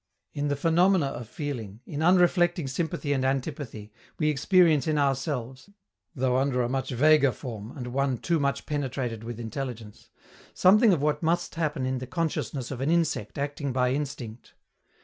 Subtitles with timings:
[0.33, 5.69] In the phenomena of feeling, in unreflecting sympathy and antipathy, we experience in ourselves
[6.15, 10.09] though under a much vaguer form, and one too much penetrated with intelligence
[10.55, 14.55] something of what must happen in the consciousness of an insect acting by instinct.